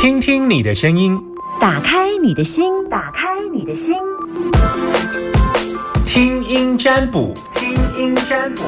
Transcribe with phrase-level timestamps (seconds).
[0.00, 1.20] 听听你的声音，
[1.58, 3.96] 打开你的心，打开你的心，
[6.06, 8.62] 听音占卜，听音占卜。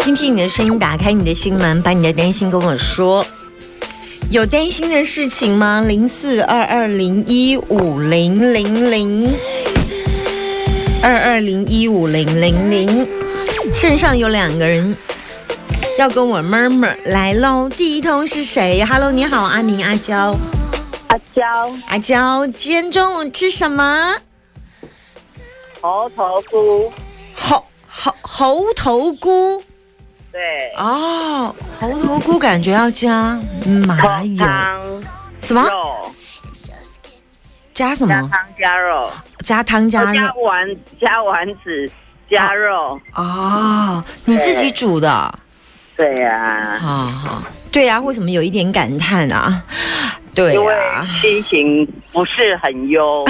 [0.00, 3.24] 听听你的声音，打开你的心门，把你的担心跟我说。
[4.30, 5.80] 有担心的事情吗？
[5.80, 9.32] 零四二二零一五零零零
[11.00, 13.08] 二二零一五零零零，
[13.72, 14.96] 线上有两个人
[15.96, 17.68] 要跟我 murmur 来喽。
[17.68, 20.36] 第一通是谁？Hello，你好，阿明、阿娇、
[21.06, 24.16] 阿娇，阿娇，今天中午吃什么？
[25.80, 26.92] 猴头菇，
[27.34, 29.62] 猴猴猴头菇。
[30.32, 33.40] 对，哦，猴头菇感觉要加
[33.86, 34.44] 麻油，
[35.40, 35.62] 什么？
[35.62, 36.10] 肉，
[37.78, 38.12] 加什么？
[38.12, 39.10] 加汤加肉，
[39.44, 40.14] 加汤加肉。
[40.14, 41.88] 加丸加丸子
[42.28, 45.38] 加肉，哦，你自己煮的？
[45.96, 49.62] 对呀、好好，对啊，为什么有一点感叹啊？
[50.34, 53.24] 对因为啊，心情不是很优，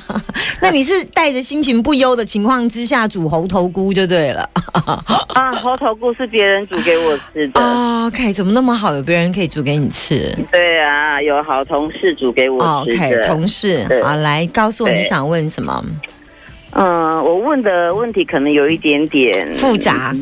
[0.62, 4.48] 那你是带着心情不优的情况之下煮猴头菇就对了。
[5.34, 15.84] 啊，猴头菇是别人煮给我吃的，哦 OK，怎么那么好，有别人可以煮给你吃对啊，有好同事煮给我吃？OK，同事，对好，来告诉我你想问什么？
[16.72, 20.14] 嗯，我问的问题可能有一点点复杂，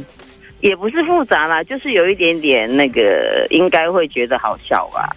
[0.61, 5.14] 也不是复杂啦，就是有一点点那个，应该会觉得好笑吧。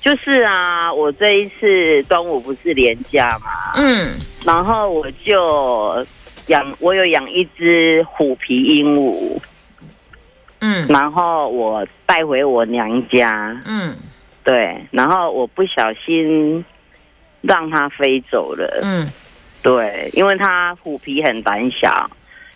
[0.00, 4.12] 就是啊，我这一次端午不是连假嘛，嗯
[4.48, 6.06] 然后我就
[6.46, 9.38] 养，我有养一只虎皮鹦鹉，
[10.60, 10.86] 嗯。
[10.88, 13.94] 然后我带回我娘家，嗯。
[14.42, 16.64] 对，然后我不小心
[17.42, 19.06] 让它飞走了，嗯。
[19.60, 22.08] 对，因为它虎皮很胆小，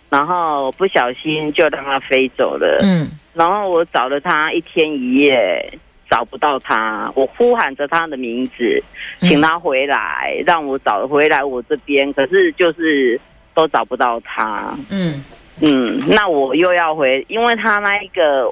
[0.09, 3.07] 然后不小心就让它飞走了，嗯。
[3.35, 5.77] 然后我找了它一天一夜，
[6.09, 8.83] 找不到他，我呼喊着他的名字，
[9.21, 13.19] 嗯请他回来，让我找回来我这边，可是就是
[13.53, 14.75] 都找不到他。
[14.91, 15.23] 嗯
[15.61, 18.51] 嗯，那我又要回，因为他那一个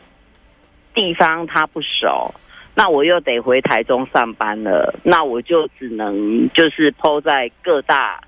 [0.94, 2.34] 地方他不熟，
[2.75, 8.19] 那我又得回台中上班了，那我就只能就是抛在各大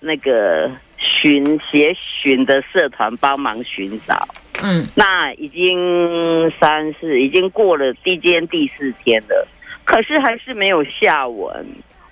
[0.00, 4.28] 那个寻协寻的社团帮忙寻找。
[4.64, 9.46] 嗯那已经三四，已经过了第今天第四天了，
[9.84, 11.66] 可是还是没有下文。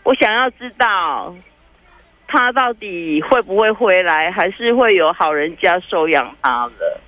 [0.04, 1.34] 我想要知道
[2.28, 7.00] 他到底会不会回来，还是会有好人家收养他了？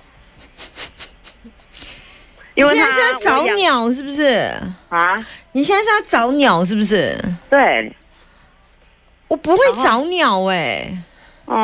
[2.55, 4.57] 因为他你现在是要找鸟是不是？
[4.89, 7.15] 啊，你现在是要找鸟是不是？
[7.49, 7.91] 对，
[9.27, 11.03] 我不会找鸟哎、
[11.47, 11.55] 哦，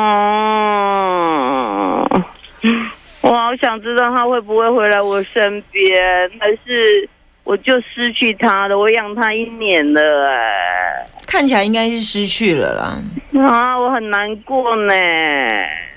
[3.32, 5.98] 我好想知道他会不会回来我身边，
[6.38, 7.08] 还是
[7.44, 8.78] 我就失去他了？
[8.78, 13.02] 我养他一年了、哎，看起来应该是失去了啦，
[13.48, 14.92] 啊，我很难过呢。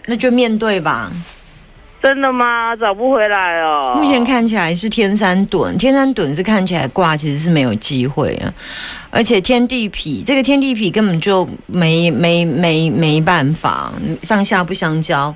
[0.06, 1.12] 那就面对吧。
[2.02, 2.74] 真的吗？
[2.76, 3.96] 找不回来哦。
[3.98, 8.54] 目前看起来是天山遁，天山遁是看起来挂其实是没有机会啊，
[9.10, 13.92] 而且天地痞这个天地痞根本就没没没没办法，
[14.22, 15.36] 上下不相交。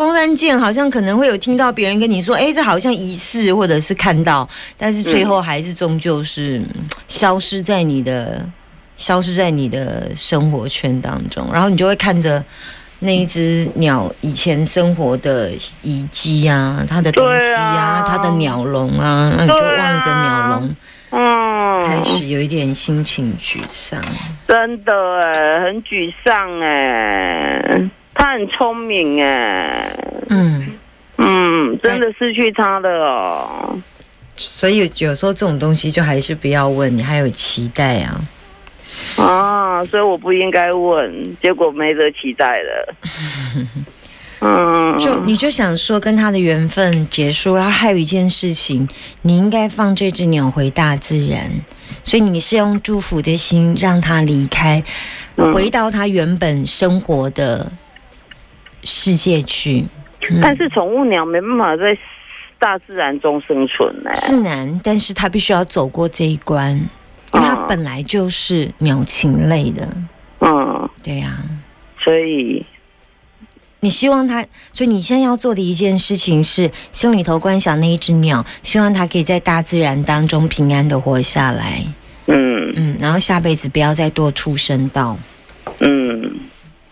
[0.00, 8.42] 风山剑好像可能会有听到别人跟你说，哎，这好像疑似或者是看到，但是最后还是终究是嗯消失在你的
[8.96, 12.42] 消失在你的生活圈当中，然后你就会看着。
[13.02, 15.50] 那一只鸟以前生活的
[15.80, 20.76] 遗迹啊，它的东西对啊，啊它的鸟笼啊，那你就望着鸟笼，
[21.10, 23.98] 嗯，开始有一点心情沮丧。
[24.46, 27.90] 真的哎，很沮丧哎。
[28.14, 29.96] 他很聪明哎，
[30.28, 30.72] 嗯，
[31.16, 33.78] 嗯，真的失去他了哦。
[34.36, 38.20] 所以有时候这种东西就还是不要问，你还有期待啊。
[39.18, 42.94] 啊，所以我不应该问，结果没得期待了。
[44.42, 48.88] 嗯，就你就想说跟他的缘分结束，然后还有一件事情，
[49.20, 51.50] 你应该放这只鸟回大自然，
[52.02, 54.82] 所以你是用祝福的心让它离开，
[55.36, 57.70] 嗯回到它原本生活的
[58.82, 59.86] 世界去。
[60.28, 61.96] 嗯但是宠物鸟没办法在
[62.58, 64.10] 大自然中生存呢。
[64.14, 66.76] 是难，但是它必须要走过这一关，
[67.32, 69.88] 因为它嗯本来就是鸟禽类的，
[70.40, 71.38] 嗯，对呀、
[71.98, 72.64] 所以
[73.80, 81.82] 你希望它，所以你现在要做的一件事情是心里头观想那一只鸟，希望它可以在大自然当中平安的活下来。
[82.26, 85.18] 嗯嗯，然后下辈子不要再多出生到。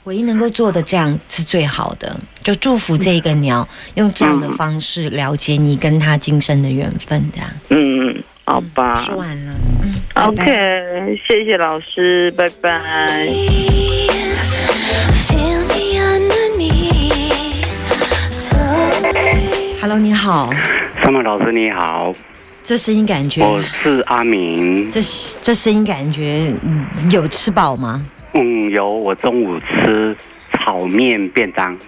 [0.08, 7.50] 嗯，唯一能够做的这样是最好的，就祝福这一个鸟用这样的方式了解你跟他今生的缘分，这样。
[7.69, 9.02] 嗯嗯，好吧。
[9.05, 9.52] 说完了，
[9.82, 13.28] 嗯拜 OK，谢谢老师，拜拜。
[19.81, 20.50] Hello，你好，
[21.02, 22.12] 三毛老师你好，
[22.62, 24.90] 这声音感觉，我是阿明。
[24.90, 25.00] 这
[25.40, 28.04] 这声音感觉，嗯，有吃饱吗？
[28.34, 30.16] 嗯，有我中午吃
[30.50, 31.78] 炒面便当，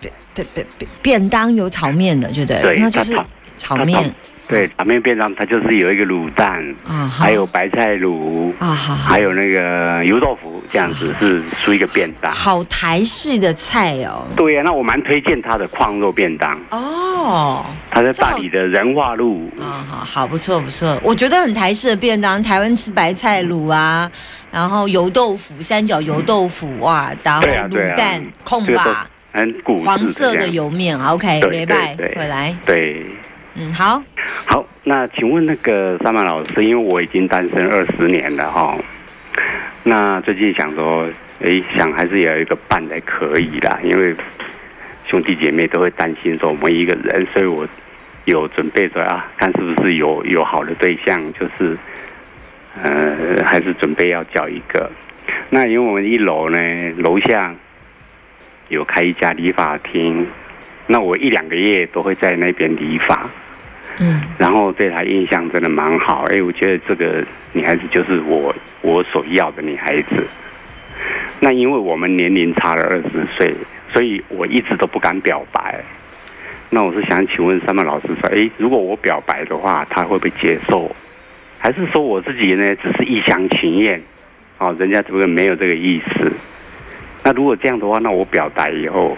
[0.00, 3.18] 便便便便便当有炒面的，就对了，对那就是
[3.56, 4.12] 炒面
[4.48, 12.32] 对，炒面便当它就是有一个卤蛋，啊，好还有白菜卤，啊，还有那个油豆腐，这样子是属于一个便当。
[12.32, 14.26] 好台式的菜哦。
[14.34, 19.50] 对呀、那我蛮推荐它的矿肉便当，哦，它在大理的仁化路。
[19.60, 24.10] 啊，好好不错不错，我觉得很台式的便当，台湾吃白菜卤啊，
[24.50, 32.14] 然后油豆腐、三角油豆腐哇，然后卤蛋、控吧，很古黄色的油面，OK，拜对对。
[32.16, 33.04] 回来，对，
[33.60, 34.00] 嗯，好，
[34.46, 38.78] 好，那请问那个三曼老师，因为我已经单身二十年了哈，
[39.82, 41.08] 那最近想说，
[41.40, 44.14] 诶，想还是有一个伴才可以啦，因为
[45.06, 47.66] 兄弟姐妹都会担心说我们一个人，所以我
[48.26, 51.76] 有准备着啊，看是不是有有好的对象，就是
[52.80, 54.88] 呃，还是准备要找一个。
[55.50, 56.58] 那因为我们一楼呢，
[56.98, 57.52] 楼下
[58.68, 60.24] 有开一家理发厅，
[60.86, 63.28] 那我一两个月都会在那边理发。
[64.00, 70.26] 嗯，然后对他印象真的蛮好，哎，我觉得这个女孩子就是我我所要的女孩子。
[71.40, 73.54] 那因为我们年龄差了二十岁，
[73.88, 75.82] 所以我一直都不敢表白。
[76.70, 80.90] 那我是想请问三曼老师说，哎，如果我表白的话，她会不会接受？
[81.58, 84.00] 还是说我自己呢只是一厢情愿？
[84.58, 86.32] 哦，人家这个没有这个意思。
[87.24, 89.16] 那如果这样的话，那我表白以后，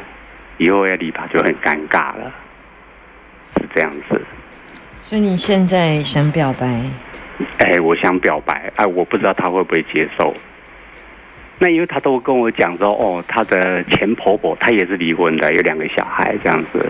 [0.59, 2.33] 以后要理发就很尴尬了，
[3.57, 4.21] 是这样子。
[5.11, 6.81] 所以你现在想表白，
[7.59, 10.33] 哎，我想表白，哎，我不知道他会不会接受。
[11.59, 16.89] 那因为他都跟我讲说，哦，她的前婆婆，她也是离婚的，有两个小孩这样子。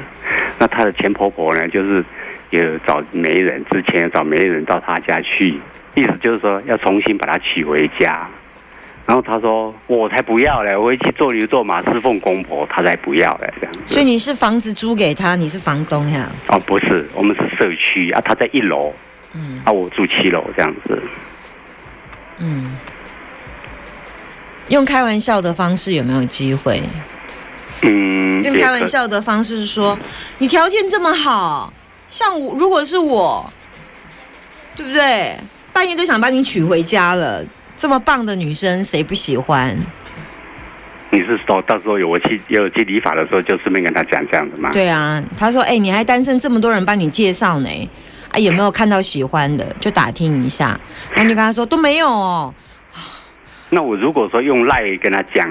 [0.58, 2.05] 那她的前婆婆呢，就是
[2.50, 5.58] 有找媒人，之前有找媒人到她家去，
[5.94, 8.28] 意思就是说要重新把她娶回家。
[9.06, 13.81] 然后他说，我才不要嘞，我会去做牛做马侍奉公婆，他才不要嘞，这样子。
[13.87, 16.31] 所以你是房子租给他，你是房东呀？
[16.49, 18.93] 哦，不是，我们是社区啊，他在一楼，
[19.32, 21.02] 嗯啊，我住七楼这样子。
[22.38, 22.76] 嗯，
[24.69, 26.81] 用开玩笑的方式有没有机会？
[27.82, 29.99] 嗯，用开玩笑的方式说，
[30.38, 31.73] 你条件这么好，
[32.08, 33.53] 像我如果是我，
[34.76, 35.37] 对不对？
[35.73, 37.43] 半夜都想把你娶回家了，
[37.81, 39.75] 这么棒的女生谁不喜欢？
[41.09, 44.69] 你是说到时候有我去有去理发的时候，就顺便跟他讲这样子吗？
[44.71, 47.91] 对啊，他说：“哎、你还单身，这么多人帮你介绍呢，
[48.32, 49.65] 啊，有没有看到喜欢的？
[49.81, 50.79] 就打听一下。”
[51.15, 52.53] 然后就跟他说：“都没有哦。
[53.71, 55.49] 那我如果说用赖跟他讲，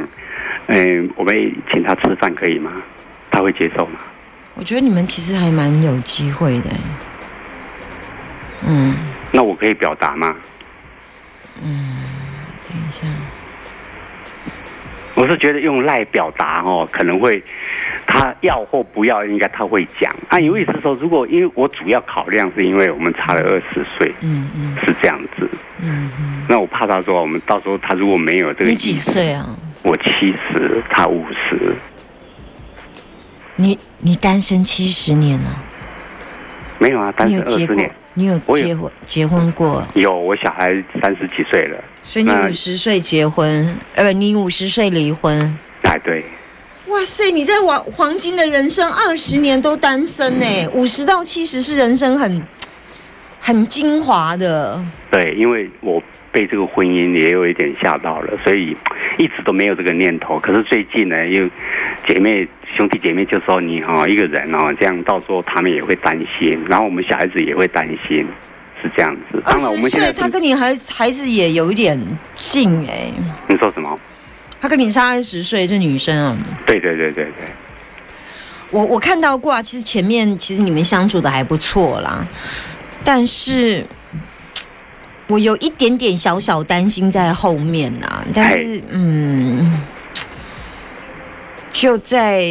[0.67, 1.35] 嗯，我们
[1.73, 2.71] 请他吃饭可以吗？
[3.31, 3.99] 他会接受吗？”
[4.53, 6.69] 我觉得你们其实还蛮有机会的。
[8.67, 8.95] 嗯，
[9.31, 10.35] 那我可以表达吗？
[12.69, 13.07] 等一下，
[15.15, 17.43] 我是觉得用赖表达哦，可能会
[18.05, 20.13] 他要或不要，应该他会讲。
[20.29, 25.49] 啊，有意思说，如果因为我主要考量是因为我们差了二十岁，嗯嗯是这样子。
[25.81, 29.49] 嗯嗯，那我怕他说我们到时候他如果没有这个你几，岁啊？
[29.81, 31.75] 我七十，他五十，
[33.55, 35.63] 你你单身七十年了，
[36.77, 37.91] 没有啊，单身二十年。？
[38.19, 39.81] 你有结婚结婚过？
[39.93, 40.67] 有，我小孩
[41.01, 41.77] 三十几岁了。
[42.01, 45.39] 所以你五十岁结婚，呃，不，你五十岁离婚。
[45.83, 46.25] 哎，对，
[46.87, 52.41] 哇塞，你在黄黄金的人生二十年都单身呢，五十到七十是人生很
[53.39, 54.83] 很精华的。
[55.09, 58.75] 对，因为我被这个婚姻也有一点吓到了，所以
[59.17, 60.37] 一直都没有这个念头。
[60.39, 61.47] 可是最近呢，又
[62.05, 62.45] 姐妹
[62.77, 68.25] 兄弟姐妹就说你哈、一个人哦，这样到时候他们也会担心，然后我们小孩子也会担心，
[68.81, 69.41] 是这样子。
[69.45, 71.99] 二当然，我十们现在岁，他跟你孩孩子也有一点
[72.35, 73.11] 近哎，
[73.47, 73.99] 你说什么？
[74.61, 77.33] 他跟你差二十岁，这女生啊，对对对对对，
[78.71, 82.25] 我我看到过啊，其实前面其实你们相处的还不错啦，
[83.03, 83.85] 但是
[85.27, 89.81] 我有一点点小小担心在后面呐、但是嗯，
[91.79, 92.43] 就在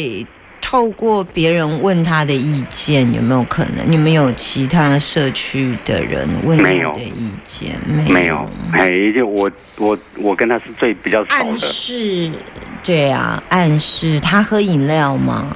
[0.58, 3.84] 透过别人问他的意见，有没有可能？
[3.86, 7.72] 你们有其他社区的人问没有你的意见？
[7.86, 12.32] 没没有，哎，就我我我跟他是最比较熟暗的，示
[12.82, 14.18] 对啊，暗示。
[14.18, 15.54] 他喝饮料吗？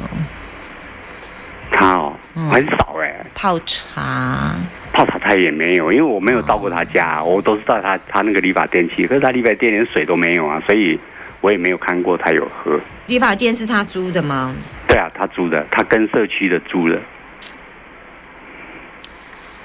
[1.71, 2.51] 他哦，嗯。
[2.51, 4.55] 很少哎、泡茶，
[4.93, 11.01] 泡茶他也没有，因为我没有到过他家，我都是到他他那个理发店去，可是他理发店连水都没有啊，所以
[11.43, 12.81] 我也没有看过他有喝。
[13.09, 14.55] 理发店是他租的吗？
[14.89, 16.99] 对啊，他租的，他跟社区的租的。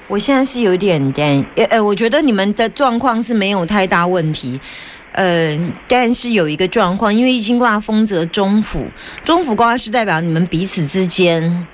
[0.06, 4.60] 我现在是有点担，呃呃，我觉得你们的状况是没有太大问题，
[5.12, 8.86] 呃，但是有一个状况，因为易经卦丰泽中府，
[9.24, 11.66] 中府卦是代表你们彼此之间。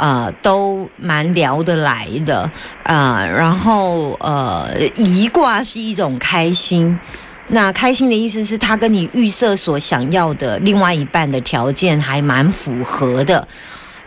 [0.00, 2.48] 呃，都蛮聊得来的，
[2.84, 6.96] 呃，然后呃，宜卦是一种开心，
[7.48, 13.46] 那开心的意思是他跟你预设所想要的另外一半的条件还蛮符合的，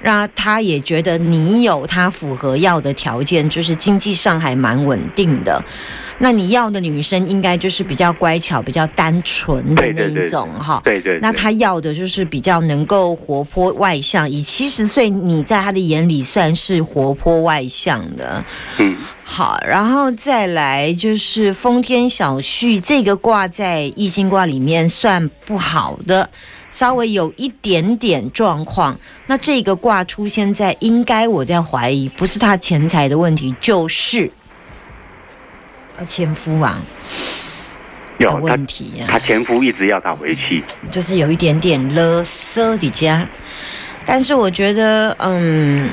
[0.04, 5.64] 那他也觉得你有他符合要的条件，就是经济上还蛮稳定的。
[6.22, 10.80] 那你要的女生应该就是比较乖巧、比较单纯的那一种哈。
[10.84, 18.44] 对对对那他要的就是比较能够活泼外向，以七十岁你在他的眼里算是活泼外向的。
[18.78, 26.30] 嗯，好，然后再来就是风天小旭这个卦在易经卦里面算不好的，
[26.70, 28.98] 稍微有一点点状况。
[29.26, 34.32] 那这个卦出现在，应该我在怀疑不是他钱财的问题，就是呃
[36.06, 36.82] 前夫啊？
[38.18, 39.02] 有问题啊。
[39.02, 43.28] 呀、他前夫一直要他回去，就是有一点点勒瑟的家，
[44.06, 45.90] 但是我觉得，嗯，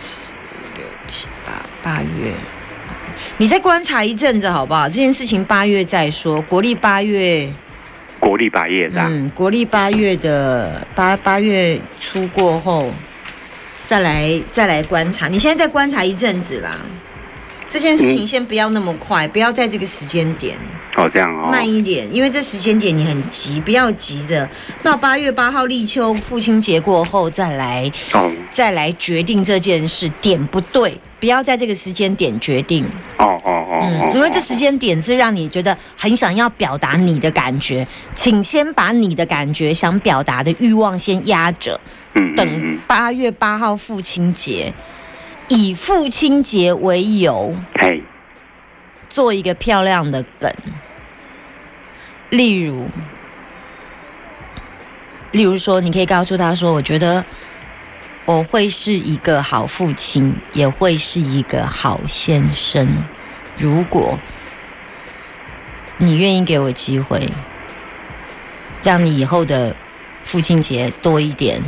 [0.00, 0.32] 四
[0.76, 1.52] 六七八
[1.82, 2.32] 八月，
[3.36, 4.88] 你再观察一阵子好不好？
[4.88, 7.52] 这件事情八月再说，国历八月，
[8.20, 9.00] 国历八月的。
[9.00, 12.92] 嗯，国历八月的八八月初过后，
[13.86, 15.28] 再来再来观察。
[15.28, 16.78] 你现在再观察一阵子啦。
[17.68, 20.56] 这件事情嗯先不要那么快，不要在这个时间点。
[20.96, 21.50] 哦，这样哦。
[21.50, 24.48] 慢一点，因为这时间点你很急，不要急着。
[24.82, 28.32] 到八月八号立秋父亲节过后再来哦。
[28.50, 32.84] 再来决定这件事，点不对，不要在这个时间点决定，
[33.18, 33.80] 哦哦哦。
[33.82, 41.78] 嗯哦，因为这时间点是让你觉得很想要表达你的感觉，请先把你的感觉想表达的欲望先压着，
[42.34, 44.72] 等嗯，八月八号父亲节，
[45.48, 48.02] 以父亲节为由，嘿，
[49.08, 50.52] 做一个漂亮的梗，
[52.30, 52.88] 例如，
[55.30, 57.24] 例如说，你可以告诉他说：“我觉得
[58.24, 63.04] 我会是一个好父亲，也会是一个好先生，
[63.58, 64.18] 如果
[65.98, 67.30] 你愿意给我机会，
[68.82, 69.74] 让你以后的
[70.24, 71.62] 父亲节多一点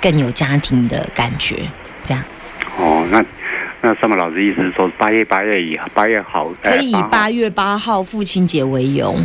[0.00, 1.68] 更有家庭的感觉，
[2.04, 2.22] 这样。
[2.78, 3.22] 哦，那
[3.80, 9.16] 那上面老师意思是说，八月八月以八月好，可以以呃八月八号父亲节为由，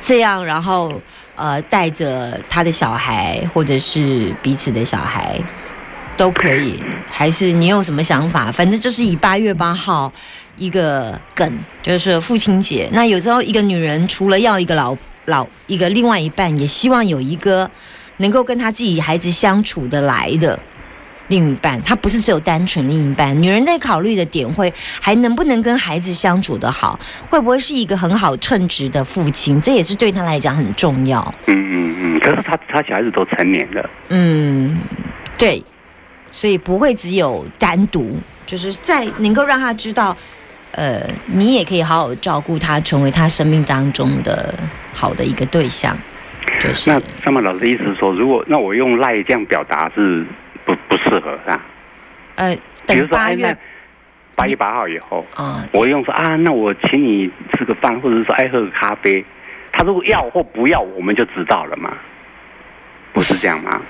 [0.00, 1.00] 这样然后
[1.36, 5.40] 呃带着他的小孩或者是彼此的小孩
[6.16, 8.50] 都可以，还是你有什么想法？
[8.50, 10.12] 反正就是以八月八号
[10.56, 12.88] 一个梗，就是父亲节。
[12.92, 17.70] 那有时候一个女人除了要一个老老一个另外一半，也希望有一个
[18.16, 20.58] 能够跟她自己孩子相处得来的。
[21.30, 24.70] 另一半，他不是只有单纯另一半，女人在考虑的点会
[25.00, 26.98] 还能不能跟孩子相处的好，
[27.30, 31.22] 会不会是一个很好称职的父亲，这也是对他来讲很重要。
[31.46, 34.78] 嗯嗯嗯，可是他他小孩子都成年了，嗯，
[35.38, 35.62] 对，
[36.32, 40.16] 所以不会只有单独，就是在能够让他知道，
[40.72, 44.52] 呃，你也可以好好照顾他，成为他生命当中的
[44.92, 45.96] 好的一个对象。
[46.58, 50.26] 就是那上面老师意思是说，如果那我用赖这样表达是
[50.74, 51.60] 不不适合是吧？
[52.36, 53.58] 呃，比如说，等八哎，那月
[54.36, 59.24] 八月八号以后，啊、我用说啊，那我请你吃个饭，或者是说爱喝个咖啡。
[59.72, 61.92] 他如果要或不要，我们就知道了嘛，
[63.12, 63.80] 不是这样吗？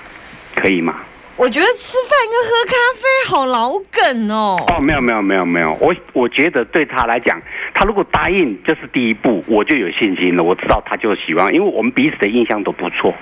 [0.55, 0.95] 可以吗？
[1.37, 4.57] 我觉得吃饭跟喝咖啡好老梗哦。
[4.67, 7.41] 哦，没有没有没有没有，我我觉得对他来讲，
[7.73, 10.43] 他如果答应就是第一步，我就有信心了。
[10.43, 13.13] 我知道他就喜欢，因为我们彼此的印象都不错。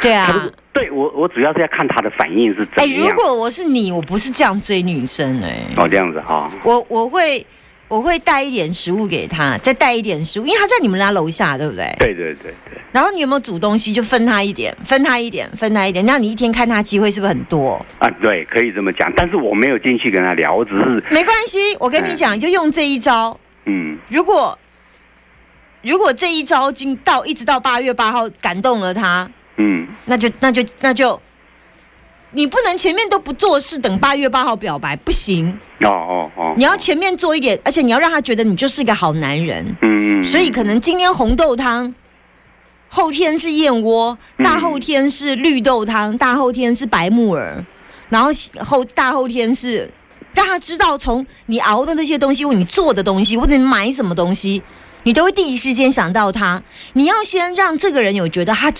[0.00, 3.06] 对啊对我我主要是要看他的反应是怎哎，么。
[3.06, 7.44] 如果我是你，我不是这样追女生哎、哦这样子哈、我我会
[7.88, 11.94] 我会带一点食物给他，再带一点食物，因为他在你们家楼下，对不对？
[11.98, 17.84] 对对对对，然后你有没有煮东西，就分他一点，分他一点，分他一点，那你一天看他机会是不是很多？
[17.98, 19.12] 啊对，可以这么讲。
[19.14, 23.38] 但是我没有进去跟他聊，我只是没关系，我跟你讲，就用这一招。
[23.66, 24.58] 嗯如果
[25.82, 31.20] 如果这一招经到一直到八月八号感动了他，嗯那就那就那就
[32.32, 35.50] 你不能前面都不做事，等八月八号表白不行。
[35.80, 39.64] 哦哦哦，你要前面做一点，而且你要让他觉得你就是一个好男人。
[39.82, 41.94] 嗯嗯，所以可能今天红豆汤，
[42.88, 47.62] 后天是燕窝，嗯大后天是绿豆汤，大后天是白木耳，
[48.08, 48.30] 然后
[48.60, 49.90] 后大后天是
[50.32, 54.62] 让他知道从你熬的那些东西，或你做的东西，或者你买什么东西，
[55.02, 56.62] 你都会第一时间想到他。
[56.94, 58.72] 你要先让这个人有觉得他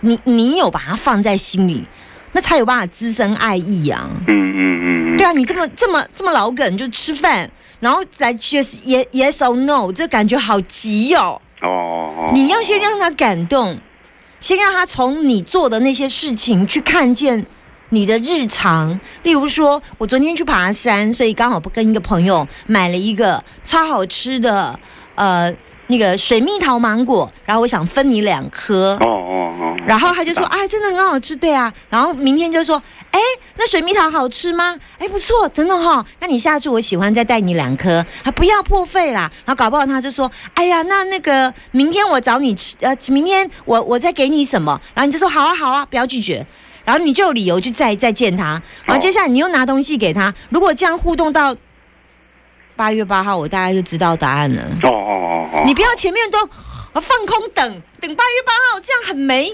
[0.00, 1.86] 你你有把它放在心里，
[2.32, 4.08] 那才有办法滋生爱意啊。
[4.26, 11.40] 嗯嗯嗯嗯，对啊，你这么这么这么老梗，就吃饭，然后再 just yes yes or no，这感觉好急哦。
[11.62, 13.78] 哦哦哦，你要先让他感动，
[14.38, 17.44] 先让他从你做的那些事情去看见
[17.90, 18.98] 你的日常。
[19.24, 24.78] 例如说，我昨天去爬山，所以刚好跟一个朋友买了一个超好吃的
[25.16, 25.54] 呃
[25.90, 28.96] 那个水蜜桃芒果，然后我想分你两颗。
[29.00, 31.72] 哦哦哦，然后他就说啊，真的很好吃，对啊。
[31.90, 32.80] 然后明天就说，
[33.10, 33.20] 哎，
[33.56, 34.78] 那水蜜桃好吃吗？
[34.98, 39.30] 哎，不错，真的哈、那你下次我喜欢再带你两颗，啊，不要破费啦。
[39.44, 44.80] 然后搞不好他就说，哎呀，那那个明天我找你吃，呃，明天我我再给你什么？
[44.94, 46.46] 然后你就说好啊好啊，不要拒绝。
[46.84, 48.60] 然后你就有理由去再再见他。
[48.84, 51.54] 然后接下来你又拿东西给他，如果这样互动到
[52.74, 54.62] 八月八号，我大概就知道答案了。
[54.84, 55.19] 哦哦
[55.64, 56.38] 你不要前面都
[56.92, 59.52] 呃放空等等八月八号，这样很没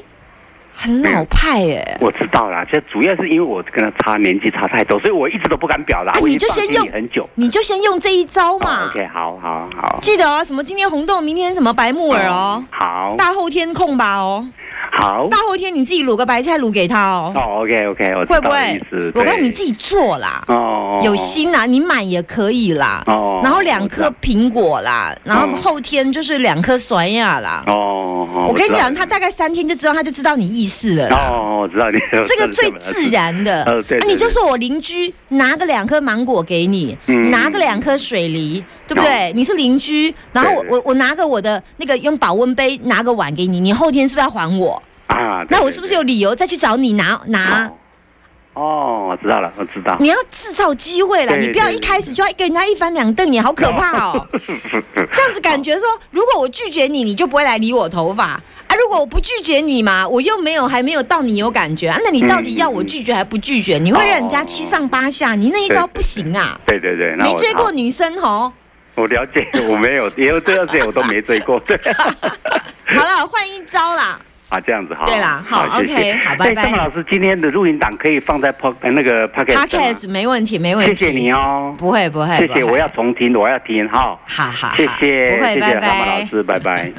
[0.75, 1.99] 很老派耶。
[2.01, 6.13] 我知道啦，这主要是因为我跟他差年纪差太多，所以我一直都不敢表达。
[6.13, 7.27] 啊你就先用很久。
[7.35, 8.85] 你就先用这一招嘛。
[8.85, 9.99] 哦 OK，好好好。
[10.03, 14.47] 记得哦，什么今天红豆，明天什么白木耳哦，好，大后天空吧哦，
[14.93, 15.29] 好。
[15.31, 18.81] 大后天你自己卤个白菜卤给他哦，哦，OK OK，我会不会？？
[19.15, 23.03] 我看你自己做啦，哦，有心啦，你买也可以啦。
[23.07, 27.65] 哦，然后两颗苹果啦，然后嗯后天就是两颗酸亚啦。
[27.67, 31.09] 哦，哦我跟你讲，他大概三天就知道，他就知道你意思了。
[31.17, 33.07] 哦，我知道你这个最自。
[33.07, 39.33] 然的，呃对你就对说我邻居拿个两颗芒果给你，嗯拿个两颗水梨，对不对？
[39.35, 44.83] 你是邻居，然后我我我拿个我的那个用保温杯拿个碗给你，你后天是不是要还我？
[45.09, 47.67] 啊，对那我是不是有理由再去找你拿拿？
[47.67, 47.73] 哦
[48.55, 49.95] 哦，我知道了，我知道。
[50.01, 54.27] 你要制造机会了，你不要一开始就要跟人家一翻两瞪眼，好可怕哦！
[55.13, 58.43] 这样子感觉说，如果我拒绝你，你就不会来理我头发啊。
[58.81, 63.77] 如果我不拒绝你嘛，我又没有还没有到你有感觉啊，那你到底要我拒绝还不拒绝？
[63.77, 66.59] 你会让人家七上八下，你那一招不行啊！
[66.67, 68.51] 对对对，那没追过女生哦。
[68.97, 71.59] 我了解，我没有，因为这段时间我都没追过。
[71.61, 71.79] 对，
[72.87, 74.19] 好了，换一招啦。
[74.49, 75.05] 啊，这样子哈。
[75.07, 80.95] 对啦好 OK，好拜拜哎张老师，今天的录音档可以放在 p o 那个 Pocket 吗 Podcast 没问题，没问题。
[80.97, 81.75] 谢谢你哦。
[81.77, 84.17] 不会不会，谢谢，我要重听，我要听哈。
[84.25, 86.25] 好好好，谢谢，谢谢蛤蟆老。
[86.27, 86.93] 师，拜拜。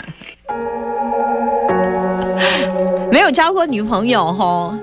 [3.11, 4.75] 没有交过女朋友吼。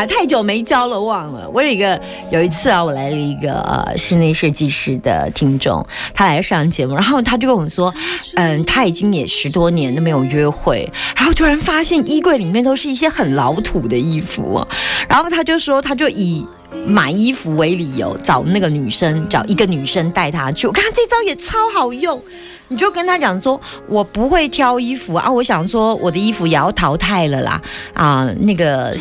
[0.00, 1.46] 啊，太久没交了，忘了。
[1.52, 7.92] 我有一个有一次啊，我来了一个呃室内设计师的听众，他来上节目，然后他就跟我说，
[8.36, 14.66] 嗯，他已经也十多年都没有约会，然后突然发现衣柜里面都是一些很老土的衣服啊，
[15.06, 16.46] 然后他就说，他就以
[16.86, 20.66] 买衣服为理由找那个女生，找一个女生带他去。
[20.66, 22.18] 我看他这招也超好用，
[22.70, 27.60] 你就跟他讲说，我不会挑衣服啊，我想说我的衣服也要淘汰了啦。
[27.92, 28.96] 啊，那个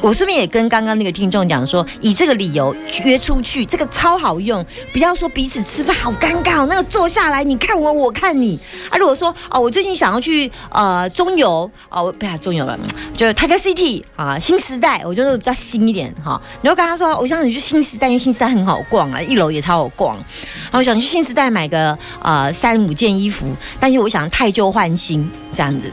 [0.00, 8.58] 我顺便也跟刚刚那个听众讲说，以这个理由约出去，这个超好用，不要说彼此吃饭好尴尬哦，那个坐下来你看我我看你。
[8.88, 12.78] 啊，如果说哦我最近想要去呃中游哦不要中游了，
[13.14, 25.90] 就是 Tiger City 啊新时代，我觉得比较新一点哈，你就跟他说我想你去新时代，因为新时代很好逛啊，一楼也超好逛，然后想去新时代买个呃三五件衣服，但是我想太旧换新这样子。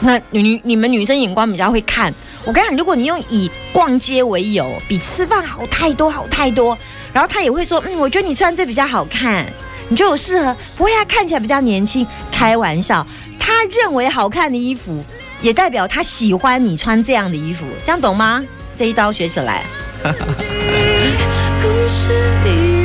[0.00, 2.12] 那女你们女生眼光比较会看，
[2.44, 6.76] 我跟你讲，如果你用以逛街为由，比吃饭好太多好太多，
[7.12, 9.46] 然后他也会说，嗯，我觉得你穿这比较好看，
[9.88, 13.04] 你觉得我适合，不会啊，看起来比较年轻，开玩笑，
[13.40, 15.02] 他认为好看的衣服，
[15.40, 18.44] 也代表他喜欢你穿这样的衣服，这样懂吗？
[18.76, 19.64] 这一招学起来。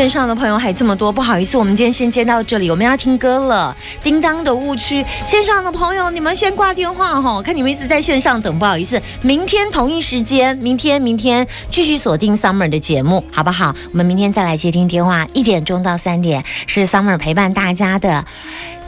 [0.00, 3.76] 线上的朋友还这么多，不好意思，我们今天先接到这里，我们要听歌了。
[4.02, 13.74] 叮当的误区，线上的朋友，你们先挂电话哈，看你们一直在线上等，不好意思，明天同一时间，明天明天继续锁定 Summer 的节目，好不好？
[13.92, 18.24] 我们明天再来接听电话，一点钟到三点是 Summer 陪伴大家的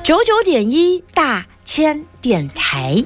[0.02, 3.04] 九九点一大千电台。